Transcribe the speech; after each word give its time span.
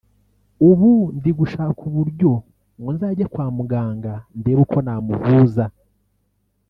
ubu 0.69 0.91
ndi 1.17 1.31
gushaka 1.39 1.79
uburyo 1.89 2.31
ngo 2.79 2.89
nzajye 2.95 3.25
kwa 3.33 3.45
muganga 3.57 4.13
ndebe 4.39 4.59
uko 4.63 4.77
namuvuza 4.85 5.65